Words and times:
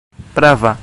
prava 0.35 0.77